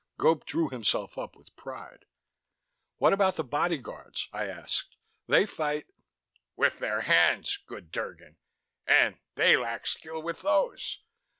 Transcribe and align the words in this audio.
Gope 0.17 0.45
drew 0.47 0.67
himself 0.69 1.15
up 1.19 1.35
with 1.35 1.55
pride. 1.55 2.05
"What 2.97 3.13
about 3.13 3.35
the 3.35 3.43
bodyguards?" 3.43 4.29
I 4.33 4.47
asked. 4.47 4.95
"They 5.27 5.45
fight" 5.45 5.91
"With 6.55 6.79
their 6.79 7.01
hands, 7.01 7.59
good 7.67 7.91
Drgon. 7.91 8.37
And 8.87 9.19
they 9.35 9.55
lack 9.57 9.85
skill 9.85 10.23
with 10.23 10.41
those. 10.41 11.01